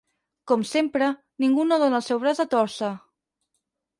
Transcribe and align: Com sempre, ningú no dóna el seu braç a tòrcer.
Com 0.51 0.61
sempre, 0.69 1.09
ningú 1.43 1.67
no 1.67 1.77
dóna 1.85 1.99
el 2.01 2.05
seu 2.07 2.21
braç 2.25 2.43
a 2.45 2.45
tòrcer. 2.57 2.89